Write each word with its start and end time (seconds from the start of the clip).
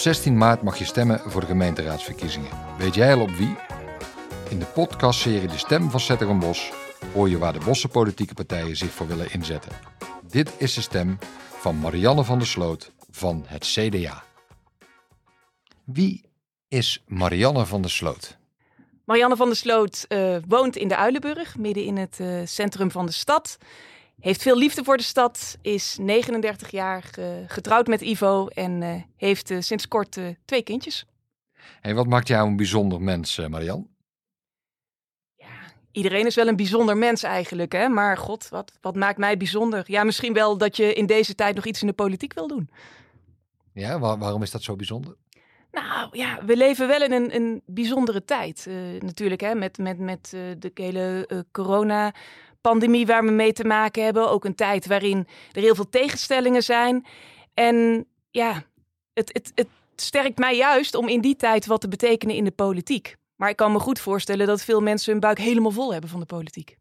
Op 0.00 0.06
16 0.06 0.36
maart 0.36 0.62
mag 0.62 0.78
je 0.78 0.84
stemmen 0.84 1.20
voor 1.26 1.40
de 1.40 1.46
gemeenteraadsverkiezingen. 1.46 2.50
Weet 2.78 2.94
jij 2.94 3.14
al 3.14 3.20
op 3.20 3.30
wie? 3.30 3.56
In 4.48 4.58
de 4.58 4.64
podcastserie 4.64 5.48
De 5.48 5.58
Stem 5.58 5.90
van 5.90 6.38
Bos 6.38 6.72
hoor 7.12 7.28
je 7.28 7.38
waar 7.38 7.52
de 7.52 7.64
Bosse 7.64 7.88
politieke 7.88 8.34
partijen 8.34 8.76
zich 8.76 8.90
voor 8.90 9.06
willen 9.06 9.32
inzetten. 9.32 9.72
Dit 10.30 10.52
is 10.58 10.74
de 10.74 10.80
stem 10.80 11.18
van 11.48 11.78
Marianne 11.78 12.24
van 12.24 12.38
der 12.38 12.46
Sloot 12.46 12.92
van 13.10 13.44
het 13.46 13.64
CDA. 13.64 14.22
Wie 15.84 16.24
is 16.68 17.02
Marianne 17.06 17.66
van 17.66 17.80
der 17.80 17.90
Sloot? 17.90 18.36
Marianne 19.04 19.36
van 19.36 19.46
der 19.46 19.56
Sloot 19.56 20.04
uh, 20.08 20.36
woont 20.48 20.76
in 20.76 20.88
de 20.88 20.96
Uilenburg, 20.96 21.56
midden 21.56 21.84
in 21.84 21.96
het 21.96 22.18
uh, 22.20 22.40
centrum 22.44 22.90
van 22.90 23.06
de 23.06 23.12
stad. 23.12 23.58
Heeft 24.20 24.42
veel 24.42 24.56
liefde 24.56 24.84
voor 24.84 24.96
de 24.96 25.02
stad, 25.02 25.58
is 25.62 25.96
39 26.00 26.70
jaar 26.70 27.10
uh, 27.18 27.26
getrouwd 27.46 27.86
met 27.86 28.00
Ivo 28.00 28.46
en 28.46 29.06
heeft 29.16 29.52
sinds 29.58 29.88
kort 29.88 30.18
twee 30.44 30.62
kindjes. 30.62 31.06
En 31.80 31.94
wat 31.94 32.06
maakt 32.06 32.28
jou 32.28 32.48
een 32.48 32.56
bijzonder 32.56 33.00
mens, 33.00 33.36
Marianne? 33.48 33.86
Ja, 35.36 35.46
iedereen 35.92 36.26
is 36.26 36.34
wel 36.34 36.48
een 36.48 36.56
bijzonder 36.56 36.96
mens 36.96 37.22
eigenlijk, 37.22 37.72
hè? 37.72 37.88
maar 37.88 38.16
god, 38.16 38.48
wat, 38.48 38.72
wat 38.80 38.96
maakt 38.96 39.18
mij 39.18 39.36
bijzonder? 39.36 39.84
Ja, 39.86 40.04
misschien 40.04 40.32
wel 40.32 40.58
dat 40.58 40.76
je 40.76 40.94
in 40.94 41.06
deze 41.06 41.34
tijd 41.34 41.54
nog 41.54 41.64
iets 41.64 41.80
in 41.80 41.86
de 41.86 41.92
politiek 41.92 42.32
wil 42.32 42.48
doen. 42.48 42.70
Ja, 43.72 43.98
waarom 43.98 44.42
is 44.42 44.50
dat 44.50 44.62
zo 44.62 44.76
bijzonder? 44.76 45.16
Nou 45.70 46.08
ja, 46.18 46.44
we 46.44 46.56
leven 46.56 46.88
wel 46.88 47.02
in 47.02 47.12
een, 47.12 47.34
een 47.34 47.62
bijzondere 47.66 48.24
tijd. 48.24 48.64
Uh, 48.68 49.00
natuurlijk, 49.00 49.40
hè, 49.40 49.54
met, 49.54 49.78
met, 49.78 49.98
met 49.98 50.32
uh, 50.34 50.40
de 50.58 50.70
hele 50.74 51.28
uh, 51.28 51.38
corona-pandemie 52.60 53.06
waar 53.06 53.24
we 53.24 53.30
mee 53.30 53.52
te 53.52 53.64
maken 53.64 54.04
hebben. 54.04 54.30
Ook 54.30 54.44
een 54.44 54.54
tijd 54.54 54.86
waarin 54.86 55.26
er 55.52 55.62
heel 55.62 55.74
veel 55.74 55.88
tegenstellingen 55.88 56.62
zijn. 56.62 57.06
En 57.54 58.06
ja, 58.30 58.62
het, 59.12 59.30
het, 59.32 59.52
het 59.54 59.68
sterkt 59.96 60.38
mij 60.38 60.56
juist 60.56 60.94
om 60.94 61.08
in 61.08 61.20
die 61.20 61.36
tijd 61.36 61.66
wat 61.66 61.80
te 61.80 61.88
betekenen 61.88 62.36
in 62.36 62.44
de 62.44 62.50
politiek. 62.50 63.16
Maar 63.36 63.50
ik 63.50 63.56
kan 63.56 63.72
me 63.72 63.78
goed 63.78 64.00
voorstellen 64.00 64.46
dat 64.46 64.62
veel 64.62 64.80
mensen 64.80 65.12
hun 65.12 65.20
buik 65.20 65.38
helemaal 65.38 65.70
vol 65.70 65.92
hebben 65.92 66.10
van 66.10 66.20
de 66.20 66.26
politiek. 66.26 66.76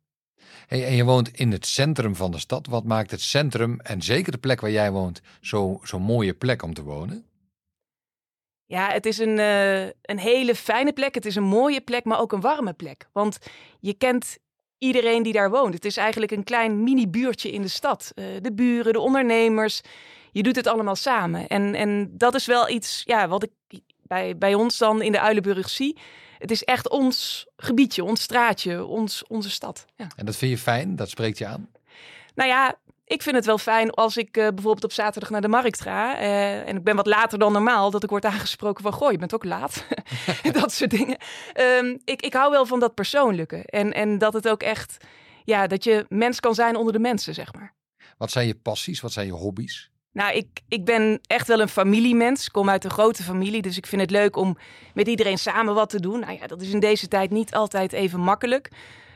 Hey, 0.68 0.86
en 0.86 0.96
je 0.96 1.04
woont 1.04 1.30
in 1.30 1.52
het 1.52 1.66
centrum 1.66 2.16
van 2.16 2.32
de 2.32 2.40
stad. 2.40 2.68
Wat 2.68 2.84
maakt 2.84 3.12
het 3.12 3.22
centrum, 3.22 3.80
en 3.80 4.02
zeker 4.02 4.32
de 4.32 4.38
plek 4.38 4.62
waar 4.62 4.72
jij 4.72 4.92
woont, 4.92 5.22
zo'n 5.42 5.80
zo 5.84 6.00
mooie 6.00 6.34
plek 6.34 6.64
om 6.64 6.74
te 6.74 6.84
wonen? 6.84 7.26
Ja, 8.66 8.92
het 8.92 9.06
is 9.06 9.18
een, 9.18 9.38
uh, 9.38 9.84
een 9.86 10.20
hele 10.20 10.56
fijne 10.56 10.94
plek. 10.94 11.16
Het 11.16 11.26
is 11.26 11.36
een 11.36 11.44
mooie 11.44 11.82
plek, 11.82 12.04
maar 12.04 12.20
ook 12.20 12.32
een 12.32 12.42
warme 12.42 12.74
plek. 12.74 13.08
Want 13.12 13.38
je 13.80 13.94
kent 13.94 14.38
iedereen 14.80 15.24
die 15.24 15.34
daar 15.34 15.50
woont. 15.50 15.74
Het 15.74 15.86
is 15.86 15.98
eigenlijk 15.98 16.32
een 16.32 16.44
klein 16.44 16.84
mini-buurtje 16.84 17.52
in 17.52 17.62
de 17.62 17.68
stad. 17.68 18.12
Uh, 18.16 18.26
de 18.42 18.54
buren, 18.54 18.94
de 18.94 19.00
ondernemers. 19.00 19.82
Je 20.32 20.44
doet 20.44 20.56
het 20.56 20.68
allemaal 20.68 20.96
samen. 20.96 21.48
En, 21.48 21.76
en 21.76 22.12
dat 22.18 22.36
is 22.36 22.46
wel 22.46 22.70
iets 22.70 23.02
ja, 23.06 23.28
wat 23.28 23.44
ik 23.44 23.82
bij, 24.02 24.38
bij 24.38 24.54
ons 24.54 24.78
dan 24.78 25.02
in 25.02 25.12
de 25.12 25.20
Uilenburg 25.20 25.70
zie. 25.70 25.98
Het 26.38 26.52
is 26.52 26.64
echt 26.64 26.90
ons 26.90 27.46
gebiedje, 27.58 28.04
ons 28.04 28.22
straatje, 28.22 28.86
ons, 28.86 29.24
onze 29.28 29.50
stad. 29.50 29.86
Ja. 29.96 30.08
En 30.16 30.26
dat 30.26 30.36
vind 30.36 30.52
je 30.52 30.58
fijn? 30.58 30.96
Dat 30.96 31.10
spreekt 31.10 31.38
je 31.38 31.46
aan? 31.46 31.70
Nou 32.36 32.50
ja, 32.50 32.76
ik 33.10 33.22
vind 33.22 33.36
het 33.36 33.46
wel 33.46 33.58
fijn 33.58 33.92
als 33.92 34.18
ik 34.18 34.38
uh, 34.38 34.48
bijvoorbeeld 34.48 34.84
op 34.84 34.92
zaterdag 34.92 35.30
naar 35.30 35.42
de 35.42 35.48
markt 35.48 35.82
ga. 35.82 36.22
Uh, 36.22 36.68
en 36.68 36.78
ik 36.78 36.84
ben 36.84 36.96
wat 36.96 37.08
later 37.08 37.40
dan 37.40 37.52
normaal, 37.52 37.92
dat 37.92 38.04
ik 38.04 38.10
word 38.10 38.26
aangesproken 38.26 38.84
van: 38.84 38.94
Goh, 38.94 39.12
je 39.12 39.18
bent 39.18 39.34
ook 39.34 39.44
laat. 39.44 39.86
dat 40.62 40.72
soort 40.72 40.90
dingen. 40.90 41.18
Um, 41.82 42.00
ik, 42.06 42.22
ik 42.22 42.34
hou 42.34 42.52
wel 42.52 42.66
van 42.66 42.80
dat 42.80 42.94
persoonlijke. 42.94 43.64
En, 43.66 43.94
en 43.94 44.18
dat 44.18 44.34
het 44.34 44.50
ook 44.50 44.64
echt, 44.64 44.98
ja, 45.44 45.68
dat 45.68 45.84
je 45.84 46.06
mens 46.10 46.40
kan 46.40 46.56
zijn 46.56 46.76
onder 46.76 46.94
de 46.94 47.00
mensen, 47.00 47.34
zeg 47.34 47.54
maar. 47.54 47.74
Wat 48.18 48.32
zijn 48.32 48.48
je 48.48 48.56
passies? 48.56 49.02
Wat 49.02 49.12
zijn 49.12 49.26
je 49.26 49.34
hobby's? 49.34 49.92
Nou, 50.12 50.36
ik, 50.36 50.48
ik 50.68 50.86
ben 50.86 51.20
echt 51.22 51.48
wel 51.48 51.60
een 51.60 51.70
familiemens. 51.70 52.46
Ik 52.46 52.52
kom 52.52 52.70
uit 52.70 52.84
een 52.84 52.92
grote 52.92 53.24
familie, 53.24 53.62
dus 53.62 53.78
ik 53.78 53.86
vind 53.86 54.02
het 54.02 54.12
leuk 54.12 54.36
om 54.36 54.58
met 54.94 55.08
iedereen 55.08 55.38
samen 55.38 55.74
wat 55.74 55.90
te 55.90 56.00
doen. 56.00 56.20
Nou 56.20 56.34
ja, 56.40 56.48
dat 56.48 56.62
is 56.62 56.72
in 56.72 56.80
deze 56.80 57.08
tijd 57.08 57.30
niet 57.30 57.54
altijd 57.54 57.94
even 57.94 58.20
makkelijk. 58.20 58.70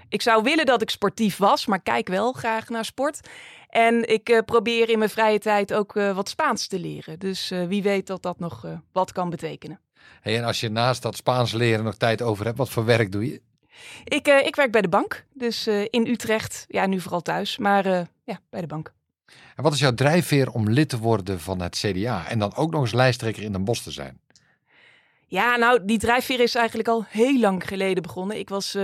Ik 0.09 0.21
zou 0.21 0.43
willen 0.43 0.65
dat 0.65 0.81
ik 0.81 0.89
sportief 0.89 1.37
was, 1.37 1.65
maar 1.65 1.81
kijk 1.81 2.07
wel 2.07 2.31
graag 2.31 2.69
naar 2.69 2.85
sport. 2.85 3.29
En 3.73 4.09
ik 4.09 4.29
uh, 4.29 4.39
probeer 4.45 4.89
in 4.89 4.97
mijn 4.97 5.09
vrije 5.09 5.39
tijd 5.39 5.73
ook 5.73 5.95
uh, 5.95 6.15
wat 6.15 6.29
Spaans 6.29 6.67
te 6.67 6.79
leren. 6.79 7.19
Dus 7.19 7.51
uh, 7.51 7.67
wie 7.67 7.83
weet 7.83 8.07
dat 8.07 8.21
dat 8.21 8.39
nog 8.39 8.65
wat 8.91 9.11
kan 9.11 9.29
betekenen. 9.29 9.79
Hey, 10.21 10.37
en 10.37 10.43
als 10.43 10.59
je 10.59 10.69
naast 10.69 11.01
dat 11.01 11.15
Spaans 11.15 11.51
leren 11.51 11.83
nog 11.83 11.95
tijd 11.95 12.21
over 12.21 12.45
hebt, 12.45 12.57
wat 12.57 12.69
voor 12.69 12.85
werk 12.85 13.11
doe 13.11 13.25
je? 13.25 13.41
Ik, 14.03 14.27
ik 14.27 14.55
werk 14.55 14.71
bij 14.71 14.81
de 14.81 14.89
bank, 14.89 15.25
dus 15.33 15.67
in 15.67 16.07
Utrecht. 16.07 16.65
Ja, 16.67 16.85
nu 16.85 16.99
vooral 16.99 17.21
thuis, 17.21 17.57
maar 17.57 17.85
ja, 18.23 18.39
bij 18.49 18.61
de 18.61 18.67
bank. 18.67 18.93
En 19.55 19.63
wat 19.63 19.73
is 19.73 19.79
jouw 19.79 19.93
drijfveer 19.93 20.51
om 20.51 20.69
lid 20.69 20.89
te 20.89 20.97
worden 20.97 21.39
van 21.39 21.61
het 21.61 21.77
CDA 21.77 22.27
en 22.27 22.39
dan 22.39 22.55
ook 22.55 22.71
nog 22.71 22.81
eens 22.81 22.93
lijsttrekker 22.93 23.43
in 23.43 23.51
Den 23.51 23.63
Bosch 23.63 23.83
te 23.83 23.91
zijn? 23.91 24.19
Ja, 25.27 25.55
nou, 25.55 25.85
die 25.85 25.99
drijfveer 25.99 26.39
is 26.39 26.55
eigenlijk 26.55 26.87
al 26.87 27.05
heel 27.07 27.39
lang 27.39 27.67
geleden 27.67 28.03
begonnen. 28.03 28.37
Ik 28.37 28.49
was 28.49 28.77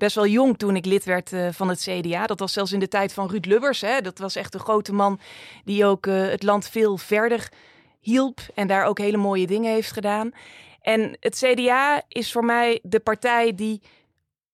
best 0.00 0.14
wel 0.14 0.26
jong 0.26 0.58
toen 0.58 0.76
ik 0.76 0.84
lid 0.84 1.04
werd 1.04 1.32
uh, 1.32 1.48
van 1.52 1.68
het 1.68 1.80
CDA. 1.80 2.26
Dat 2.26 2.40
was 2.40 2.52
zelfs 2.52 2.72
in 2.72 2.80
de 2.80 2.88
tijd 2.88 3.12
van 3.12 3.28
Ruud 3.28 3.46
Lubbers. 3.46 3.80
Hè. 3.80 4.00
Dat 4.00 4.18
was 4.18 4.36
echt 4.36 4.54
een 4.54 4.60
grote 4.60 4.92
man 4.92 5.20
die 5.64 5.84
ook 5.84 6.06
uh, 6.06 6.28
het 6.28 6.42
land 6.42 6.68
veel 6.68 6.96
verder 6.96 7.48
hielp 8.00 8.40
en 8.54 8.66
daar 8.66 8.84
ook 8.84 8.98
hele 8.98 9.16
mooie 9.16 9.46
dingen 9.46 9.72
heeft 9.72 9.92
gedaan. 9.92 10.30
En 10.80 11.16
het 11.20 11.44
CDA 11.44 12.02
is 12.08 12.32
voor 12.32 12.44
mij 12.44 12.78
de 12.82 13.00
partij 13.00 13.54
die 13.54 13.82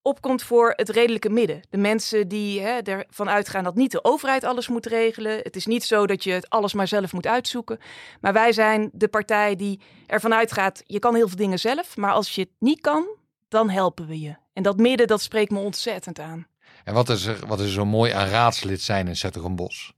opkomt 0.03 0.43
voor 0.43 0.73
het 0.77 0.89
redelijke 0.89 1.31
midden. 1.31 1.61
De 1.71 1.79
mensen 1.79 2.29
die 2.29 2.61
hè, 2.61 2.79
ervan 2.79 3.29
uitgaan 3.29 3.65
dat 3.65 3.75
niet 3.75 3.93
de 3.93 4.05
overheid 4.05 4.45
alles 4.45 4.69
moet 4.69 4.87
regelen. 4.87 5.39
Het 5.43 5.57
is 5.57 5.67
niet 5.67 5.85
zo 5.85 6.07
dat 6.07 6.25
je 6.25 6.33
het 6.33 6.51
alles 6.51 6.75
maar 6.75 6.89
zelf 6.89 7.13
moet 7.13 7.27
uitzoeken. 7.27 7.79
Maar 8.21 8.33
wij 8.33 8.53
zijn 8.53 8.91
de 8.93 9.09
partij 9.09 9.57
die 9.57 9.81
ervan 10.07 10.35
uitgaat, 10.35 10.83
je 10.87 10.99
kan 10.99 11.15
heel 11.15 11.29
veel 11.29 11.37
dingen 11.37 11.59
zelf. 11.59 11.97
Maar 11.97 12.13
als 12.13 12.35
je 12.35 12.41
het 12.41 12.51
niet 12.59 12.81
kan, 12.81 13.07
dan 13.57 13.71
helpen 13.71 14.07
we 14.07 14.21
je. 14.21 14.37
En 14.53 14.63
dat 14.63 14.77
midden, 14.77 15.07
dat 15.07 15.21
spreekt 15.21 15.51
me 15.51 15.59
ontzettend 15.59 16.19
aan. 16.19 16.47
En 16.85 16.95
wat 16.95 17.09
is 17.09 17.27
er, 17.27 17.47
wat 17.47 17.61
is 17.61 17.67
er 17.67 17.73
zo 17.73 17.85
mooi 17.85 18.13
aan 18.13 18.29
raadslid 18.29 18.81
zijn 18.81 19.09
in 19.09 19.57
Bos? 19.57 19.93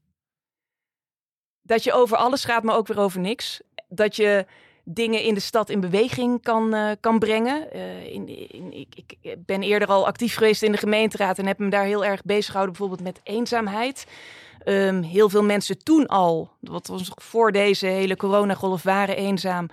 Dat 1.62 1.84
je 1.84 1.92
over 1.92 2.16
alles 2.16 2.44
gaat, 2.44 2.62
maar 2.62 2.76
ook 2.76 2.86
weer 2.86 2.98
over 2.98 3.20
niks. 3.20 3.60
Dat 3.88 4.16
je 4.16 4.46
dingen 4.84 5.22
in 5.22 5.34
de 5.34 5.40
stad 5.40 5.70
in 5.70 5.80
beweging 5.80 6.42
kan, 6.42 6.74
uh, 6.74 6.90
kan 7.00 7.18
brengen. 7.18 7.68
Uh, 7.76 8.06
in, 8.06 8.52
in, 8.52 8.72
ik, 8.72 9.14
ik, 9.20 9.44
ben 9.44 9.62
eerder 9.62 9.88
al 9.88 10.06
actief 10.06 10.34
geweest 10.34 10.62
in 10.62 10.72
de 10.72 10.78
gemeenteraad 10.78 11.38
en 11.38 11.46
heb 11.46 11.58
me 11.58 11.70
daar 11.70 11.84
heel 11.84 12.04
erg 12.04 12.22
bezig 12.22 12.46
gehouden, 12.46 12.76
bijvoorbeeld 12.76 13.08
met 13.08 13.20
eenzaamheid. 13.22 14.06
Um, 14.64 15.02
heel 15.02 15.28
veel 15.28 15.42
mensen 15.42 15.84
toen 15.84 16.06
al, 16.06 16.50
wat 16.60 16.86
was 16.86 17.10
voor 17.14 17.52
deze 17.52 17.86
hele 17.86 18.16
coronagolf, 18.16 18.82
waren 18.82 19.16
eenzaam. 19.16 19.68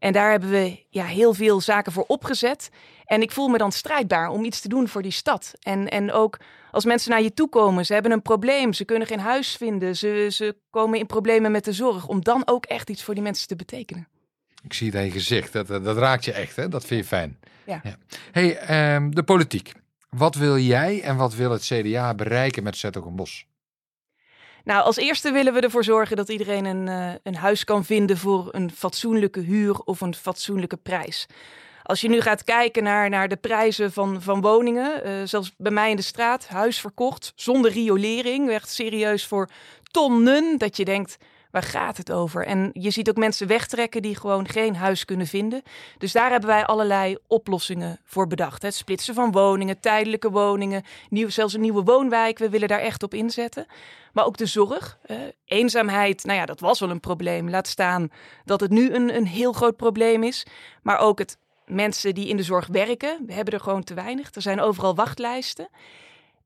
En 0.00 0.12
daar 0.12 0.30
hebben 0.30 0.50
we 0.50 0.84
ja, 0.88 1.04
heel 1.04 1.34
veel 1.34 1.60
zaken 1.60 1.92
voor 1.92 2.04
opgezet. 2.06 2.70
En 3.04 3.22
ik 3.22 3.30
voel 3.30 3.48
me 3.48 3.58
dan 3.58 3.72
strijdbaar 3.72 4.28
om 4.28 4.44
iets 4.44 4.60
te 4.60 4.68
doen 4.68 4.88
voor 4.88 5.02
die 5.02 5.10
stad. 5.12 5.52
En, 5.60 5.88
en 5.88 6.12
ook 6.12 6.38
als 6.70 6.84
mensen 6.84 7.10
naar 7.10 7.22
je 7.22 7.34
toe 7.34 7.48
komen, 7.48 7.86
ze 7.86 7.92
hebben 7.92 8.12
een 8.12 8.22
probleem, 8.22 8.72
ze 8.72 8.84
kunnen 8.84 9.06
geen 9.06 9.20
huis 9.20 9.56
vinden, 9.56 9.96
ze, 9.96 10.28
ze 10.32 10.56
komen 10.70 10.98
in 10.98 11.06
problemen 11.06 11.50
met 11.50 11.64
de 11.64 11.72
zorg, 11.72 12.06
om 12.06 12.24
dan 12.24 12.42
ook 12.44 12.64
echt 12.64 12.90
iets 12.90 13.02
voor 13.02 13.14
die 13.14 13.22
mensen 13.22 13.48
te 13.48 13.56
betekenen. 13.56 14.08
Ik 14.62 14.72
zie 14.72 14.86
het 14.86 14.96
in 14.96 15.04
je 15.04 15.10
gezicht, 15.10 15.52
dat, 15.52 15.66
dat, 15.66 15.96
raakt 15.96 16.24
je 16.24 16.32
echt, 16.32 16.56
hè? 16.56 16.68
dat 16.68 16.84
vind 16.84 17.00
je 17.00 17.06
fijn. 17.06 17.38
Ja. 17.64 17.80
ja. 17.82 17.96
hey, 18.32 18.94
um, 18.94 19.14
de 19.14 19.22
politiek. 19.22 19.72
Wat 20.08 20.34
wil 20.34 20.58
jij 20.58 21.02
en 21.02 21.16
wat 21.16 21.34
wil 21.34 21.50
het 21.50 21.62
CDA 21.62 22.14
bereiken 22.14 22.62
met 22.62 22.90
Bos? 23.10 23.46
Nou, 24.64 24.84
als 24.84 24.96
eerste 24.96 25.30
willen 25.30 25.52
we 25.52 25.60
ervoor 25.60 25.84
zorgen 25.84 26.16
dat 26.16 26.28
iedereen 26.28 26.64
een, 26.64 26.86
uh, 26.86 27.12
een 27.22 27.36
huis 27.36 27.64
kan 27.64 27.84
vinden 27.84 28.18
voor 28.18 28.48
een 28.50 28.70
fatsoenlijke 28.70 29.40
huur 29.40 29.80
of 29.84 30.00
een 30.00 30.14
fatsoenlijke 30.14 30.76
prijs. 30.76 31.26
Als 31.82 32.00
je 32.00 32.08
nu 32.08 32.20
gaat 32.20 32.44
kijken 32.44 32.82
naar, 32.82 33.08
naar 33.08 33.28
de 33.28 33.36
prijzen 33.36 33.92
van, 33.92 34.22
van 34.22 34.40
woningen, 34.40 35.06
uh, 35.06 35.12
zelfs 35.24 35.54
bij 35.56 35.72
mij 35.72 35.90
in 35.90 35.96
de 35.96 36.02
straat, 36.02 36.48
huis 36.48 36.80
verkocht 36.80 37.32
zonder 37.34 37.70
riolering, 37.70 38.50
echt 38.50 38.70
serieus 38.70 39.26
voor 39.26 39.48
tonnen, 39.90 40.58
dat 40.58 40.76
je 40.76 40.84
denkt, 40.84 41.16
waar 41.50 41.62
gaat 41.62 41.96
het 41.96 42.12
over? 42.12 42.46
En 42.46 42.70
je 42.72 42.90
ziet 42.90 43.08
ook 43.08 43.16
mensen 43.16 43.46
wegtrekken 43.46 44.02
die 44.02 44.16
gewoon 44.16 44.48
geen 44.48 44.76
huis 44.76 45.04
kunnen 45.04 45.26
vinden. 45.26 45.62
Dus 45.98 46.12
daar 46.12 46.30
hebben 46.30 46.48
wij 46.48 46.64
allerlei 46.64 47.16
oplossingen 47.26 48.00
voor 48.04 48.26
bedacht. 48.26 48.62
Het 48.62 48.74
splitsen 48.74 49.14
van 49.14 49.32
woningen, 49.32 49.80
tijdelijke 49.80 50.30
woningen, 50.30 50.84
zelfs 51.10 51.54
een 51.54 51.60
nieuwe 51.60 51.82
woonwijk. 51.82 52.38
We 52.38 52.50
willen 52.50 52.68
daar 52.68 52.80
echt 52.80 53.02
op 53.02 53.14
inzetten. 53.14 53.66
Maar 54.12 54.24
ook 54.24 54.36
de 54.36 54.46
zorg. 54.46 54.98
Eenzaamheid, 55.44 56.24
nou 56.24 56.38
ja, 56.38 56.46
dat 56.46 56.60
was 56.60 56.80
wel 56.80 56.90
een 56.90 57.00
probleem. 57.00 57.50
Laat 57.50 57.68
staan 57.68 58.08
dat 58.44 58.60
het 58.60 58.70
nu 58.70 58.94
een, 58.94 59.16
een 59.16 59.26
heel 59.26 59.52
groot 59.52 59.76
probleem 59.76 60.22
is. 60.22 60.46
Maar 60.82 60.98
ook 60.98 61.18
het 61.18 61.38
mensen 61.66 62.14
die 62.14 62.28
in 62.28 62.36
de 62.36 62.42
zorg 62.42 62.66
werken. 62.66 63.22
We 63.26 63.32
hebben 63.32 63.54
er 63.54 63.60
gewoon 63.60 63.84
te 63.84 63.94
weinig. 63.94 64.34
Er 64.34 64.42
zijn 64.42 64.60
overal 64.60 64.94
wachtlijsten. 64.94 65.68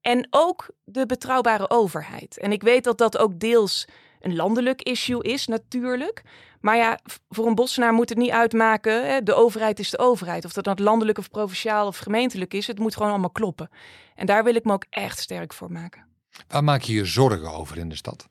En 0.00 0.26
ook 0.30 0.70
de 0.84 1.06
betrouwbare 1.06 1.70
overheid. 1.70 2.38
En 2.38 2.52
ik 2.52 2.62
weet 2.62 2.84
dat 2.84 2.98
dat 2.98 3.18
ook 3.18 3.38
deels 3.38 3.86
een 4.24 4.36
landelijk 4.36 4.82
issue 4.82 5.22
is, 5.22 5.46
natuurlijk. 5.46 6.22
Maar 6.60 6.76
ja, 6.76 6.98
voor 7.28 7.46
een 7.46 7.54
bossenaar 7.54 7.92
moet 7.92 8.08
het 8.08 8.18
niet 8.18 8.30
uitmaken. 8.30 9.06
Hè? 9.06 9.22
De 9.22 9.34
overheid 9.34 9.78
is 9.78 9.90
de 9.90 9.98
overheid. 9.98 10.44
Of 10.44 10.52
dat 10.52 10.64
nou 10.64 10.82
landelijk 10.82 11.18
of 11.18 11.30
provinciaal 11.30 11.86
of 11.86 11.98
gemeentelijk 11.98 12.54
is. 12.54 12.66
Het 12.66 12.78
moet 12.78 12.94
gewoon 12.94 13.10
allemaal 13.10 13.30
kloppen. 13.30 13.70
En 14.14 14.26
daar 14.26 14.44
wil 14.44 14.54
ik 14.54 14.64
me 14.64 14.72
ook 14.72 14.86
echt 14.90 15.18
sterk 15.18 15.52
voor 15.52 15.72
maken. 15.72 16.06
Waar 16.48 16.64
maak 16.64 16.82
je 16.82 16.92
je 16.92 17.04
zorgen 17.04 17.52
over 17.52 17.78
in 17.78 17.88
de 17.88 17.96
stad? 17.96 18.28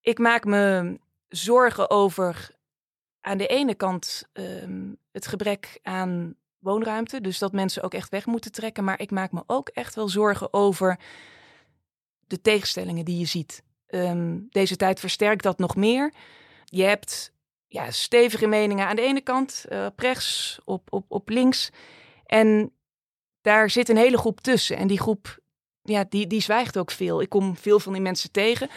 Ik 0.00 0.18
maak 0.18 0.44
me 0.44 0.98
zorgen 1.28 1.90
over 1.90 2.50
aan 3.20 3.38
de 3.38 3.46
ene 3.46 3.74
kant 3.74 4.28
ehm, 4.32 4.92
het 5.12 5.26
gebrek 5.26 5.78
aan 5.82 6.34
woonruimte, 6.58 7.20
dus 7.20 7.38
dat 7.38 7.52
mensen 7.52 7.82
ook 7.82 7.94
echt 7.94 8.10
weg 8.10 8.26
moeten 8.26 8.52
trekken. 8.52 8.84
Maar 8.84 9.00
ik 9.00 9.10
maak 9.10 9.32
me 9.32 9.42
ook 9.46 9.68
echt 9.68 9.94
wel 9.94 10.08
zorgen 10.08 10.52
over 10.52 10.98
de 12.26 12.40
tegenstellingen 12.40 13.04
die 13.04 13.18
je 13.18 13.26
ziet. 13.26 13.62
Ehm, 13.88 14.38
deze 14.50 14.76
tijd 14.76 15.00
versterkt 15.00 15.42
dat 15.42 15.58
nog 15.58 15.76
meer. 15.76 16.12
Je 16.64 16.82
hebt 16.82 17.32
ja, 17.66 17.90
stevige 17.90 18.46
meningen 18.46 18.86
aan 18.86 18.96
de 18.96 19.02
ene 19.02 19.20
kant, 19.20 19.64
op 19.86 19.98
rechts, 19.98 20.58
op, 20.64 20.92
op, 20.92 21.04
op 21.08 21.28
links. 21.28 21.70
En 22.26 22.72
daar 23.40 23.70
zit 23.70 23.88
een 23.88 23.96
hele 23.96 24.18
groep 24.18 24.40
tussen. 24.40 24.76
En 24.76 24.86
die 24.86 25.00
groep, 25.00 25.38
ja, 25.82 26.04
die, 26.08 26.26
die 26.26 26.40
zwijgt 26.40 26.78
ook 26.78 26.90
veel. 26.90 27.20
Ik 27.20 27.28
kom 27.28 27.56
veel 27.56 27.80
van 27.80 27.92
die 27.92 28.02
mensen 28.02 28.30
tegen. 28.30 28.68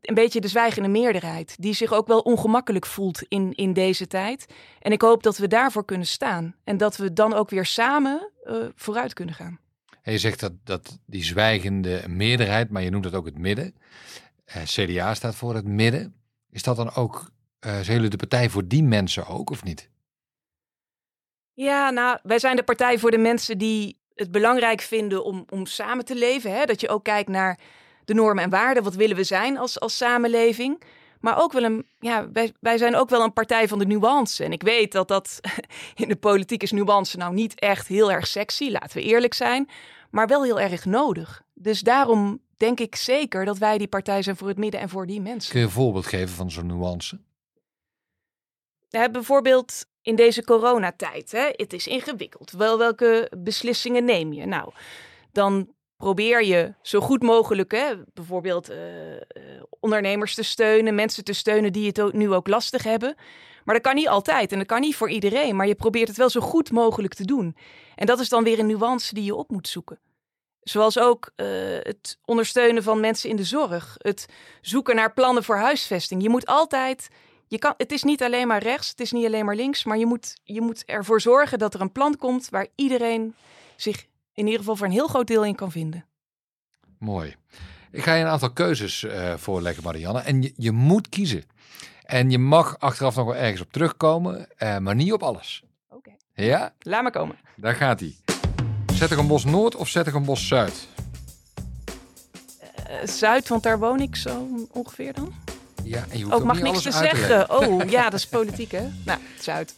Een 0.00 0.14
beetje 0.14 0.40
de 0.40 0.48
zwijgende 0.48 0.88
meerderheid, 0.88 1.56
die 1.58 1.74
zich 1.74 1.92
ook 1.92 2.06
wel 2.06 2.20
ongemakkelijk 2.20 2.86
voelt 2.86 3.22
in, 3.28 3.52
in 3.52 3.72
deze 3.72 4.06
tijd. 4.06 4.46
En 4.80 4.92
ik 4.92 5.02
hoop 5.02 5.22
dat 5.22 5.36
we 5.36 5.48
daarvoor 5.48 5.84
kunnen 5.84 6.06
staan. 6.06 6.54
En 6.64 6.76
dat 6.76 6.96
we 6.96 7.12
dan 7.12 7.32
ook 7.32 7.50
weer 7.50 7.66
samen 7.66 8.30
uh, 8.44 8.56
vooruit 8.74 9.12
kunnen 9.12 9.34
gaan. 9.34 9.60
En 10.02 10.12
je 10.12 10.18
zegt 10.18 10.40
dat, 10.40 10.52
dat 10.64 10.98
die 11.06 11.24
zwijgende 11.24 12.04
meerderheid, 12.08 12.70
maar 12.70 12.82
je 12.82 12.90
noemt 12.90 13.04
het 13.04 13.14
ook 13.14 13.24
het 13.24 13.38
midden. 13.38 13.74
Uh, 14.48 14.62
CDA 14.62 15.14
staat 15.14 15.34
voor 15.34 15.54
het 15.54 15.66
midden. 15.66 16.14
Is 16.50 16.62
dat 16.62 16.76
dan 16.76 16.94
ook, 16.94 17.30
uh, 17.66 17.80
zijn 17.80 18.10
de 18.10 18.16
partij 18.16 18.50
voor 18.50 18.66
die 18.66 18.82
mensen 18.82 19.26
ook, 19.26 19.50
of 19.50 19.64
niet? 19.64 19.90
Ja, 21.52 21.90
nou, 21.90 22.18
wij 22.22 22.38
zijn 22.38 22.56
de 22.56 22.62
partij 22.62 22.98
voor 22.98 23.10
de 23.10 23.18
mensen 23.18 23.58
die 23.58 24.00
het 24.14 24.30
belangrijk 24.30 24.80
vinden 24.80 25.24
om, 25.24 25.44
om 25.48 25.66
samen 25.66 26.04
te 26.04 26.14
leven. 26.14 26.54
Hè? 26.54 26.64
Dat 26.64 26.80
je 26.80 26.88
ook 26.88 27.04
kijkt 27.04 27.28
naar 27.28 27.58
de 28.04 28.14
normen 28.14 28.44
en 28.44 28.50
waarden. 28.50 28.82
Wat 28.82 28.94
willen 28.94 29.16
we 29.16 29.24
zijn 29.24 29.58
als, 29.58 29.80
als 29.80 29.96
samenleving? 29.96 30.82
Maar 31.20 31.42
ook 31.42 31.52
wel 31.52 31.62
een, 31.62 31.86
ja, 31.98 32.30
wij, 32.32 32.52
wij 32.60 32.78
zijn 32.78 32.96
ook 32.96 33.10
wel 33.10 33.22
een 33.22 33.32
partij 33.32 33.68
van 33.68 33.78
de 33.78 33.86
nuance. 33.86 34.44
En 34.44 34.52
ik 34.52 34.62
weet 34.62 34.92
dat 34.92 35.08
dat 35.08 35.40
in 35.94 36.08
de 36.08 36.16
politiek 36.16 36.62
is 36.62 36.72
nuance 36.72 37.16
nou 37.16 37.34
niet 37.34 37.60
echt 37.60 37.86
heel 37.86 38.12
erg 38.12 38.26
sexy, 38.26 38.70
laten 38.70 38.96
we 38.96 39.02
eerlijk 39.02 39.34
zijn. 39.34 39.68
Maar 40.10 40.26
wel 40.26 40.44
heel 40.44 40.60
erg 40.60 40.84
nodig. 40.84 41.42
Dus 41.54 41.80
daarom 41.80 42.40
denk 42.62 42.80
ik 42.80 42.96
zeker 42.96 43.44
dat 43.44 43.58
wij 43.58 43.78
die 43.78 43.88
partij 43.88 44.22
zijn 44.22 44.36
voor 44.36 44.48
het 44.48 44.58
midden 44.58 44.80
en 44.80 44.88
voor 44.88 45.06
die 45.06 45.20
mensen. 45.20 45.50
Kun 45.50 45.60
je 45.60 45.66
een 45.66 45.72
voorbeeld 45.72 46.06
geven 46.06 46.34
van 46.34 46.50
zo'n 46.50 46.66
nuance? 46.66 47.20
Ja, 48.88 49.10
bijvoorbeeld 49.10 49.84
in 50.02 50.16
deze 50.16 50.44
coronatijd. 50.44 51.32
Hè? 51.32 51.48
Het 51.52 51.72
is 51.72 51.86
ingewikkeld. 51.86 52.50
Wel, 52.50 52.78
welke 52.78 53.32
beslissingen 53.38 54.04
neem 54.04 54.32
je? 54.32 54.46
Nou, 54.46 54.72
dan 55.32 55.74
probeer 55.96 56.44
je 56.44 56.74
zo 56.82 57.00
goed 57.00 57.22
mogelijk, 57.22 57.70
hè, 57.70 57.94
bijvoorbeeld 58.14 58.70
uh, 58.70 58.76
ondernemers 59.80 60.34
te 60.34 60.42
steunen, 60.42 60.94
mensen 60.94 61.24
te 61.24 61.32
steunen 61.32 61.72
die 61.72 61.86
het 61.86 62.12
nu 62.12 62.32
ook 62.32 62.48
lastig 62.48 62.82
hebben. 62.82 63.14
Maar 63.64 63.74
dat 63.74 63.84
kan 63.84 63.94
niet 63.94 64.08
altijd 64.08 64.52
en 64.52 64.58
dat 64.58 64.66
kan 64.66 64.80
niet 64.80 64.96
voor 64.96 65.10
iedereen. 65.10 65.56
Maar 65.56 65.66
je 65.66 65.74
probeert 65.74 66.08
het 66.08 66.16
wel 66.16 66.30
zo 66.30 66.40
goed 66.40 66.70
mogelijk 66.70 67.14
te 67.14 67.24
doen. 67.24 67.56
En 67.94 68.06
dat 68.06 68.20
is 68.20 68.28
dan 68.28 68.44
weer 68.44 68.58
een 68.58 68.66
nuance 68.66 69.14
die 69.14 69.24
je 69.24 69.34
op 69.34 69.50
moet 69.50 69.68
zoeken. 69.68 69.98
Zoals 70.62 70.98
ook 70.98 71.30
uh, 71.36 71.46
het 71.82 72.18
ondersteunen 72.24 72.82
van 72.82 73.00
mensen 73.00 73.30
in 73.30 73.36
de 73.36 73.44
zorg. 73.44 73.94
Het 73.98 74.26
zoeken 74.60 74.96
naar 74.96 75.12
plannen 75.12 75.44
voor 75.44 75.56
huisvesting. 75.56 76.22
Je 76.22 76.28
moet 76.28 76.46
altijd 76.46 77.08
je 77.52 77.58
kan, 77.58 77.74
het 77.76 77.92
is 77.92 78.02
niet 78.02 78.22
alleen 78.22 78.46
maar 78.46 78.62
rechts, 78.62 78.88
het 78.88 79.00
is 79.00 79.12
niet 79.12 79.26
alleen 79.26 79.44
maar 79.44 79.54
links, 79.54 79.84
maar 79.84 79.98
je 79.98 80.06
moet, 80.06 80.36
je 80.44 80.60
moet 80.60 80.84
ervoor 80.84 81.20
zorgen 81.20 81.58
dat 81.58 81.74
er 81.74 81.80
een 81.80 81.92
plan 81.92 82.16
komt 82.16 82.48
waar 82.50 82.66
iedereen 82.74 83.34
zich 83.76 84.04
in 84.34 84.44
ieder 84.44 84.58
geval 84.58 84.76
voor 84.76 84.86
een 84.86 84.92
heel 84.92 85.06
groot 85.06 85.26
deel 85.26 85.44
in 85.44 85.54
kan 85.54 85.70
vinden. 85.70 86.04
Mooi. 86.98 87.36
Ik 87.90 88.02
ga 88.02 88.14
je 88.14 88.24
een 88.24 88.30
aantal 88.30 88.52
keuzes 88.52 89.02
uh, 89.02 89.34
voorleggen, 89.36 89.82
Marianne. 89.82 90.20
En 90.20 90.42
je, 90.42 90.52
je, 90.56 90.70
moet 90.70 91.08
kiezen. 91.08 91.44
En 92.02 92.30
je 92.30 92.38
mag 92.38 92.78
achteraf 92.78 93.16
nog 93.16 93.24
wel 93.24 93.36
ergens 93.36 93.60
op 93.60 93.72
terugkomen, 93.72 94.48
uh, 94.58 94.78
maar 94.78 94.94
niet 94.94 95.12
op 95.12 95.22
alles. 95.22 95.62
Oké. 95.88 95.96
Okay. 95.96 96.46
Ja? 96.46 96.74
Laat 96.78 97.02
maar 97.02 97.12
komen. 97.12 97.36
Daar 97.56 97.74
gaat 97.74 98.00
hij. 98.00 98.16
Bos 99.08 99.44
Noord 99.44 99.76
of 99.76 99.92
bos 100.24 100.46
Zuid? 100.46 100.88
Uh, 102.90 103.06
Zuid, 103.06 103.48
want 103.48 103.62
daar 103.62 103.78
woon 103.78 104.00
ik 104.00 104.16
zo 104.16 104.48
ongeveer 104.70 105.12
dan. 105.12 105.32
Ja, 105.84 106.04
en 106.08 106.18
je 106.18 106.24
hoeft 106.24 106.36
ook, 106.36 106.44
mag 106.44 106.60
niks 106.60 106.82
te 106.82 106.92
zeggen. 106.92 107.46
Te 107.46 107.54
oh, 107.54 107.90
ja, 107.90 108.02
dat 108.10 108.18
is 108.18 108.26
politiek, 108.26 108.70
hè? 108.70 108.88
Nou, 109.04 109.18
Zuid. 109.40 109.74